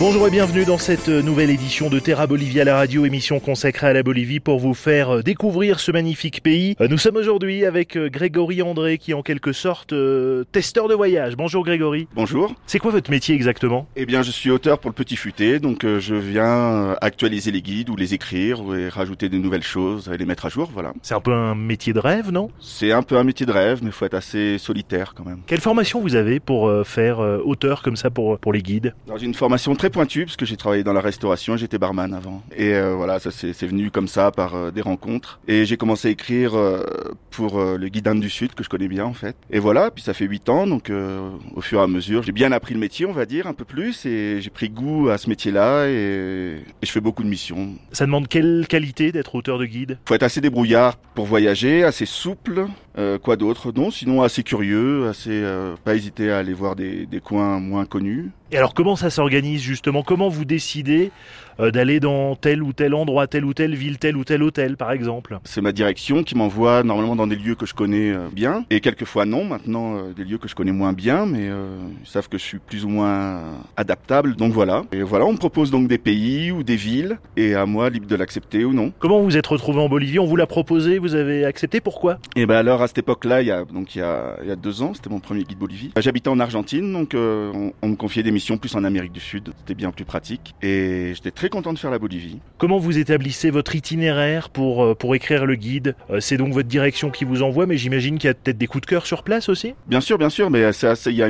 [0.00, 3.92] Bonjour et bienvenue dans cette nouvelle édition de Terra Bolivia la radio, émission consacrée à
[3.92, 6.74] la Bolivie pour vous faire euh, découvrir ce magnifique pays.
[6.80, 9.92] Euh, nous sommes aujourd'hui avec euh, Grégory André qui est en quelque sorte
[10.52, 11.36] testeur de voyage.
[11.36, 12.08] Bonjour Grégory.
[12.14, 12.54] Bonjour.
[12.64, 13.88] C'est quoi votre métier exactement?
[13.94, 17.90] Eh bien je suis auteur pour le Petit Futé, donc je viens actualiser les guides
[17.90, 20.94] ou les écrire ou rajouter de nouvelles choses et les mettre à jour, voilà.
[21.02, 22.48] C'est un peu un métier de rêve, non?
[22.58, 25.40] C'est un peu un métier de rêve, mais il faut être assez solitaire quand même.
[25.46, 28.94] Quelle formation vous avez pour faire auteur comme ça pour, pour les guides?
[29.18, 32.42] J'ai une formation très pointu parce que j'ai travaillé dans la restauration, j'étais barman avant.
[32.56, 35.40] Et euh, voilà, ça c'est venu comme ça par euh, des rencontres.
[35.48, 36.82] Et j'ai commencé à écrire euh,
[37.30, 39.36] pour le Guide d'Inde du Sud que je connais bien en fait.
[39.50, 40.90] Et voilà, puis ça fait huit ans, donc
[41.54, 43.64] au fur et à mesure, j'ai bien appris le métier, on va dire, un peu
[43.64, 47.74] plus, et j'ai pris goût à ce métier-là, et, et, je fais beaucoup de missions.
[47.92, 49.98] Ça demande quelle qualité d'être auteur de guide?
[50.06, 52.66] Faut être assez débrouillard pour voyager, assez souple,
[53.22, 53.72] quoi d'autre?
[53.74, 55.42] Non, sinon assez curieux, assez
[55.84, 58.30] pas hésiter à aller voir des, des coins moins connus.
[58.52, 60.02] Et alors comment ça s'organise justement?
[60.02, 61.12] Comment vous décidez
[61.60, 64.76] euh, d'aller dans tel ou tel endroit, telle ou telle ville, tel ou tel hôtel
[64.76, 65.38] par exemple?
[65.44, 68.64] C'est ma direction qui m'envoie normalement dans des lieux que je connais euh, bien.
[68.70, 72.28] Et quelquefois non, maintenant euh, des lieux que je connais moins bien mais ils savent
[72.28, 73.40] que je suis plus ou moins
[73.76, 74.34] adaptable.
[74.34, 74.82] Donc voilà.
[74.90, 77.18] Et voilà, on me propose donc des pays ou des villes.
[77.36, 78.92] Et à moi libre de l'accepter ou non.
[78.98, 80.18] Comment vous êtes retrouvé en Bolivie?
[80.18, 82.14] On vous l'a proposé, vous avez accepté, pourquoi?
[82.34, 84.48] Et eh ben alors à cette époque-là, il y a donc il y a, il
[84.48, 85.90] y a deux ans, c'était mon premier guide Bolivie.
[85.98, 89.52] J'habitais en Argentine donc on, on me confiait des missions plus en Amérique du Sud,
[89.58, 92.38] c'était bien plus pratique et j'étais très content de faire la Bolivie.
[92.58, 95.94] Comment vous établissez votre itinéraire pour, euh, pour écrire le guide?
[96.10, 98.66] Euh, C'est donc votre direction qui vous envoie, mais j'imagine qu'il y a peut-être des
[98.66, 99.74] coups de cœur sur place aussi?
[99.86, 100.70] Bien sûr, bien sûr, mais
[101.06, 101.28] il y a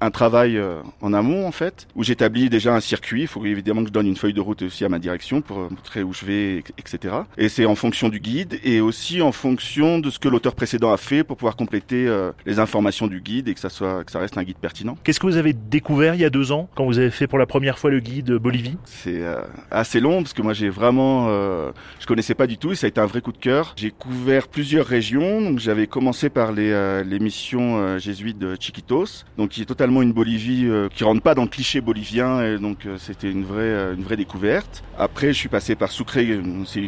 [0.00, 3.22] un travail euh, en amont en fait, où j'établis déjà un circuit.
[3.22, 5.58] Il faut évidemment que je donne une feuille de route aussi à ma direction pour
[5.58, 7.14] montrer où je vais, etc.
[7.38, 10.83] Et c'est en fonction du guide et aussi en fonction de ce que l'auteur précédent
[10.92, 12.08] a fait pour pouvoir compléter
[12.46, 14.96] les informations du guide et que ça soit que ça reste un guide pertinent.
[15.04, 17.38] Qu'est-ce que vous avez découvert il y a deux ans quand vous avez fait pour
[17.38, 18.76] la première fois le guide Bolivie?
[18.84, 19.22] C'est
[19.70, 22.86] assez long parce que moi j'ai vraiment, euh, je connaissais pas du tout et ça
[22.86, 23.74] a été un vrai coup de cœur.
[23.76, 28.56] J'ai couvert plusieurs régions, donc j'avais commencé par les, euh, les missions euh, jésuites de
[28.58, 32.42] Chiquitos, donc qui est totalement une Bolivie euh, qui rentre pas dans le cliché bolivien
[32.42, 34.84] et donc c'était une vraie, une vraie découverte.
[34.98, 36.18] Après je suis passé par Sucre,
[36.66, 36.82] c'est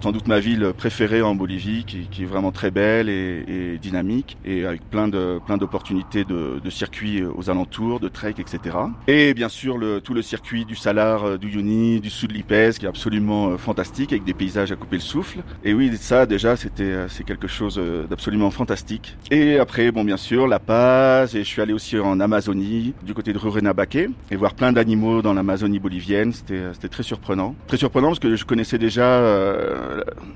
[0.00, 3.78] sans doute ma ville préférée en Bolivie, qui, qui est vraiment très belle et, et,
[3.78, 8.76] dynamique et avec plein de plein d'opportunités de, de circuits aux alentours, de trek, etc.
[9.06, 12.86] Et bien sûr le, tout le circuit du Salar, du Uyuni, du Sud Lipez qui
[12.86, 15.40] est absolument euh, fantastique avec des paysages à couper le souffle.
[15.64, 19.16] Et oui, ça déjà c'était euh, c'est quelque chose euh, d'absolument fantastique.
[19.30, 23.14] Et après bon bien sûr La Paz et je suis allé aussi en Amazonie du
[23.14, 27.54] côté de Rurrenabaque et voir plein d'animaux dans l'Amazonie bolivienne, c'était c'était très surprenant.
[27.66, 29.22] Très surprenant parce que je connaissais déjà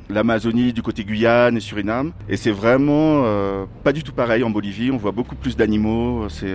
[0.08, 2.91] l'Amazonie du côté Guyane et Suriname et c'est vraiment
[3.82, 6.54] pas du tout pareil en Bolivie, on voit beaucoup plus d'animaux, c'est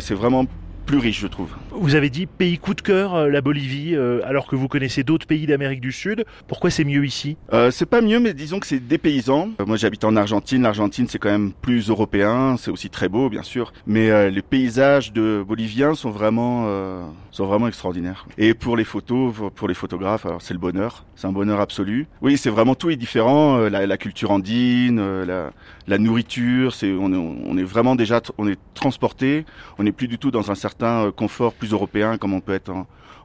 [0.00, 0.46] c'est vraiment
[0.86, 1.50] plus riche, je trouve.
[1.72, 5.02] Vous avez dit pays coup de cœur, euh, la Bolivie, euh, alors que vous connaissez
[5.02, 6.24] d'autres pays d'Amérique du Sud.
[6.46, 7.36] Pourquoi c'est mieux ici?
[7.52, 9.50] Euh, C'est pas mieux, mais disons que c'est des paysans.
[9.66, 10.62] moi, j'habite en Argentine.
[10.62, 12.56] L'Argentine, c'est quand même plus européen.
[12.56, 13.72] C'est aussi très beau, bien sûr.
[13.86, 16.66] Mais les paysages de boliviens sont vraiment,
[17.32, 18.26] sont vraiment extraordinaires.
[18.38, 21.04] Et pour les photos, pour les photographes, alors c'est le bonheur.
[21.16, 22.06] C'est un bonheur absolu.
[22.22, 23.58] Oui, c'est vraiment tout est différent.
[23.68, 25.50] La, la culture andine, la,
[25.88, 29.44] la nourriture, c'est on, on est vraiment déjà, on est transporté.
[29.78, 32.54] On n'est plus du tout dans un certain euh, confort plus européen comme on peut
[32.54, 32.72] être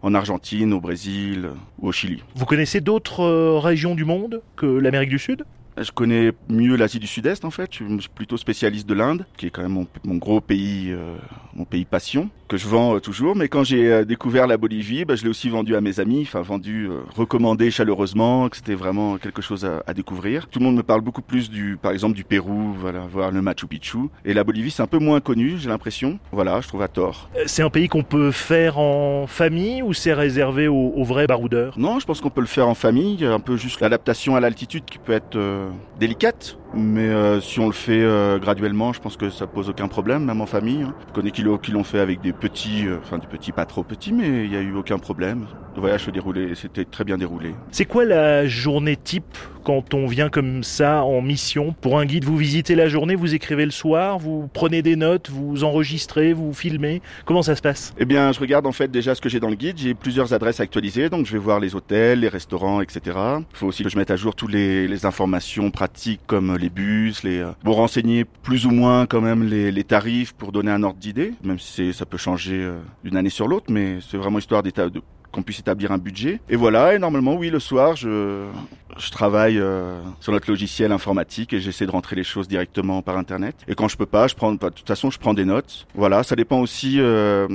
[0.01, 2.23] en, Argentine, au Brésil ou au Chili.
[2.35, 5.43] Vous connaissez d'autres euh, régions du monde que l'Amérique du Sud?
[5.83, 7.69] Je connais mieux l'Asie du Sud-Est en fait.
[7.73, 11.17] Je suis plutôt spécialiste de l'Inde, qui est quand même mon, gros pays, euh,
[11.55, 13.35] mon pays passion que je vends euh, toujours.
[13.35, 16.23] Mais quand j'ai euh, découvert la Bolivie, bah, je l'ai aussi vendu à mes amis,
[16.23, 20.47] enfin vendu, recommandé chaleureusement, que c'était vraiment quelque chose à, à, découvrir.
[20.47, 23.41] Tout le monde me parle beaucoup plus du, par exemple, du Pérou, voilà, voir le
[23.41, 24.09] Machu Picchu.
[24.25, 26.19] Et la Bolivie, c'est un peu moins connu, j'ai l'impression.
[26.31, 27.29] Voilà, je trouve à tort.
[27.45, 31.77] C'est un pays qu'on peut faire en famille ou c'est réservé aux, aux, vrais baroudeurs?
[31.77, 33.25] Non, je pense qu'on peut le faire en famille.
[33.25, 35.37] Un peu juste l'adaptation à l'altitude qui peut être
[35.99, 36.57] délicate.
[36.73, 40.25] Mais euh, si on le fait euh, graduellement, je pense que ça pose aucun problème,
[40.25, 40.83] même en famille.
[40.83, 40.93] Hein.
[41.09, 44.13] Je connais qui l'ont fait avec des petits, euh, enfin des petits pas trop petits,
[44.13, 45.47] mais il n'y a eu aucun problème.
[45.75, 47.53] Le voyage se déroulait, c'était très bien déroulé.
[47.71, 51.73] C'est quoi la journée type quand on vient comme ça en mission?
[51.79, 55.29] Pour un guide Vous visitez la journée, vous écrivez le soir, vous prenez des notes,
[55.29, 57.01] vous enregistrez, vous filmez.
[57.25, 57.93] Comment ça se passe?
[57.97, 59.77] Eh bien, je regarde en fait déjà ce que j'ai dans le guide.
[59.77, 63.01] J'ai plusieurs adresses actualisées, donc je vais voir les hôtels, les restaurants, etc.
[63.07, 66.69] Il faut aussi que je mette à jour toutes les, les informations pratiques comme les
[66.69, 70.83] bus, les euh, bon renseigner plus ou moins quand même les, tarifs pour donner un
[70.83, 74.37] ordre d'idée, même si ça peut changer euh, d'une année sur l'autre, mais c'est vraiment
[74.37, 74.63] histoire
[75.31, 76.39] qu'on puisse établir un budget.
[76.49, 78.47] Et voilà, et normalement, oui, le soir, je,
[78.97, 83.17] je travaille euh, sur notre logiciel informatique et j'essaie de rentrer les choses directement par
[83.17, 83.55] Internet.
[83.67, 85.87] Et quand je peux pas, je prends, de toute façon, je prends des notes.
[85.95, 87.47] Voilà, ça dépend aussi euh,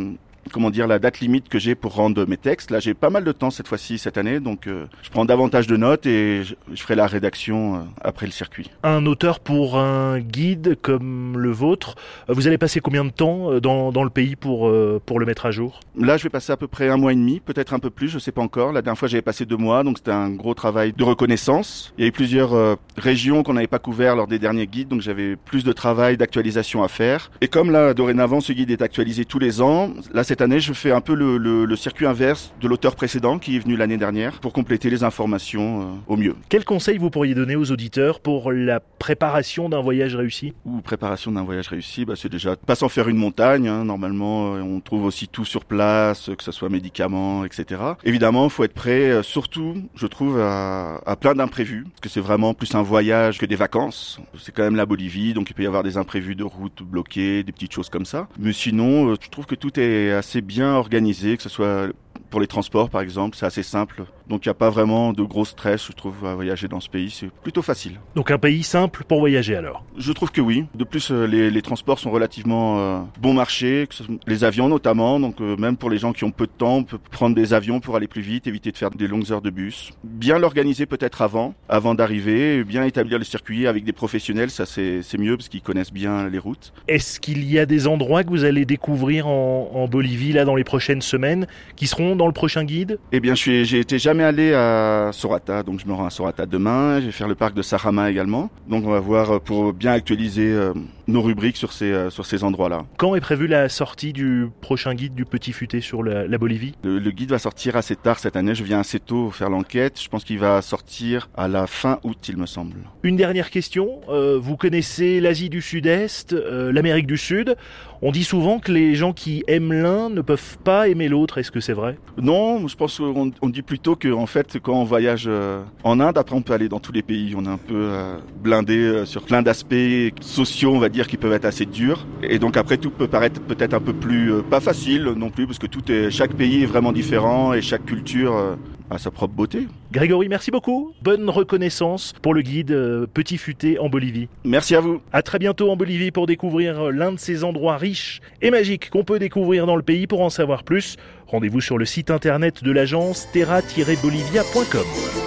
[0.53, 2.71] comment dire la date limite que j'ai pour rendre mes textes.
[2.71, 5.67] Là, j'ai pas mal de temps cette fois-ci cette année, donc euh, je prends davantage
[5.67, 8.71] de notes et je, ferai la rédaction euh, après le circuit.
[8.83, 11.95] Un auteur pour un guide comme le vôtre,
[12.29, 14.71] euh, vous allez passer combien de temps dans, dans le pays pour
[15.05, 15.81] pour le mettre à jour?
[15.99, 18.09] Là, je vais passer à peu près un mois et demi, peut-être un peu plus,
[18.09, 18.73] je sais pas encore.
[18.73, 21.93] La dernière fois, j'avais passé deux mois, donc c'était un gros travail de reconnaissance.
[21.99, 25.01] Il y a eu plusieurs régions qu'on n'avait pas couvert lors des derniers guides, donc
[25.01, 27.31] j'avais plus de travail d'actualisation à faire.
[27.41, 30.75] Et comme là, dorénavant, ce guide est actualisé tous les ans, là cette année, je
[30.75, 34.39] fais un peu le, le, circuit inverse de l'auteur précédent qui est venu l'année dernière
[34.41, 36.37] pour compléter les informations euh, au mieux.
[36.51, 40.53] Quel conseil vous pourriez donner aux auditeurs pour la préparation d'un voyage réussi?
[40.67, 43.67] Ou préparation d'un voyage réussi, bah, c'est déjà pas sans faire une montagne.
[43.67, 43.87] Hein.
[43.87, 47.81] Normalement, euh, on trouve aussi tout sur place, que ce soit médicaments, etc.
[48.05, 52.09] Évidemment, il faut être prêt, euh, surtout, je trouve, à, à plein d'imprévus, parce que
[52.11, 54.21] c'est vraiment plus un voyage que des vacances.
[54.39, 57.43] C'est quand même la Bolivie, donc il peut y avoir des imprévus de route bloquées,
[57.43, 58.29] des petites choses comme ça.
[58.39, 61.89] Mais sinon, je trouve que tout est assez bien organisé, que ce soit
[62.31, 64.05] pour les transports, par exemple, c'est assez simple.
[64.29, 66.89] Donc il n'y a pas vraiment de gros stress, je trouve, à voyager dans ce
[66.89, 67.11] pays.
[67.11, 68.01] C'est plutôt facile.
[68.15, 69.85] Donc un pays simple pour voyager alors?
[69.97, 70.65] Je trouve que oui.
[70.75, 73.89] De plus, euh, les, transports sont relativement euh, bon marché,
[74.27, 75.21] les avions notamment.
[75.21, 77.55] Donc euh, même pour les gens qui ont peu de temps, on peut prendre des
[77.55, 79.93] avions pour aller plus vite, éviter de faire des longues heures de bus.
[80.03, 85.19] Bien l'organiser peut-être avant, avant d'arriver, bien établir le circuit avec des professionnels, ça c'est
[85.19, 86.73] mieux parce qu'ils connaissent bien les routes.
[86.89, 90.57] Est-ce qu'il y a des endroits que vous allez découvrir en, en Bolivie là dans
[90.57, 91.47] les prochaines semaines
[91.77, 95.81] qui seront dans le prochain guide Eh bien, j'ai été jamais allé à Sorata, donc
[95.81, 97.01] je me rends à Sorata demain.
[97.01, 98.51] Je vais faire le parc de Sarama également.
[98.69, 100.73] Donc on va voir euh, pour bien actualiser euh,
[101.09, 102.85] nos rubriques sur ces, euh, sur ces endroits-là.
[102.97, 106.75] Quand est prévue la sortie du prochain guide du Petit Futé sur la, Bolivie?
[106.85, 108.55] Le, guide va sortir assez tard cette année.
[108.55, 110.01] Je viens assez tôt faire l'enquête.
[110.01, 112.77] Je pense qu'il va sortir à la fin août, il me semble.
[113.03, 114.01] Une dernière question.
[114.09, 117.57] vous connaissez l'Asie du Sud-Est, l'Amérique du Sud?
[118.03, 121.39] On dit souvent que les gens qui aiment l'un ne peuvent pas aimer l'autre.
[121.39, 121.99] Est-ce que c'est vrai?
[122.21, 125.99] Non, je pense qu'on on dit plutôt que en fait, quand on voyage euh, en
[126.01, 127.35] Inde, après on peut aller dans tous les pays.
[127.37, 129.75] On est un peu euh, blindé euh, sur plein d'aspects
[130.21, 132.07] sociaux, on va dire, qui peuvent être assez durs.
[132.23, 135.59] Et donc après, tout peut paraître peut-être un peu plus pas facile non plus, parce
[135.59, 138.57] que tout est, chaque pays est vraiment différent et chaque culture
[138.91, 139.67] a sa propre beauté.
[139.93, 140.93] Grégory, merci beaucoup.
[141.03, 144.29] Bonne reconnaissance pour le guide Petit Futé en Bolivie.
[144.45, 145.01] Merci à vous.
[145.13, 149.05] À très bientôt en Bolivie pour découvrir l'un de ces endroits riches et magiques qu'on
[149.05, 150.07] peut découvrir dans le pays.
[150.07, 150.97] Pour en savoir plus,
[151.27, 155.26] rendez-vous sur le site internet de l'agence terra-bolivia.com.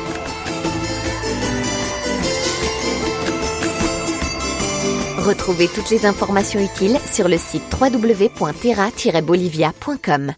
[5.29, 10.33] Retrouvez toutes les informations utiles sur le site www.terra-bolivia.com.